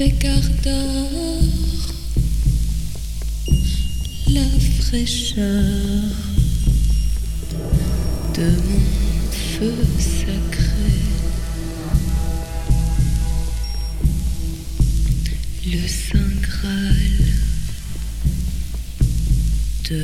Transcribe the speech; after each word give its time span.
fait 0.00 0.16
la 4.32 4.46
fraîcheur 4.80 5.44
de 8.34 8.48
mon 8.66 9.30
feu 9.30 9.74
sacré. 9.98 10.96
Le 15.66 15.86
Saint 15.86 16.34
Graal 16.40 16.96
de 19.90 20.02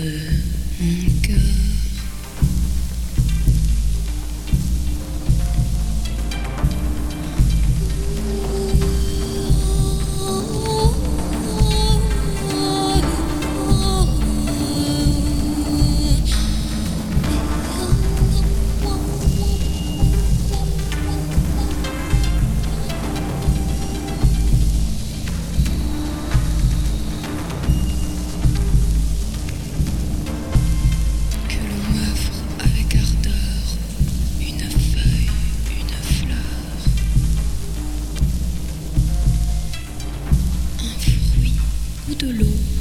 mon 0.79 1.21
cœur. 1.23 1.86
ou 42.09 42.15
de 42.15 42.31
l'eau. 42.31 42.76